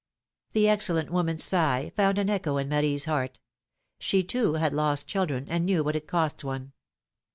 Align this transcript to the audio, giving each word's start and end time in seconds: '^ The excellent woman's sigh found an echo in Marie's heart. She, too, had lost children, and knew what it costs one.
'^ 0.49 0.53
The 0.53 0.67
excellent 0.67 1.11
woman's 1.11 1.43
sigh 1.43 1.91
found 1.95 2.17
an 2.17 2.27
echo 2.27 2.57
in 2.57 2.67
Marie's 2.69 3.05
heart. 3.05 3.39
She, 3.99 4.23
too, 4.23 4.53
had 4.55 4.73
lost 4.73 5.05
children, 5.05 5.45
and 5.47 5.63
knew 5.63 5.83
what 5.83 5.95
it 5.95 6.07
costs 6.07 6.43
one. 6.43 6.73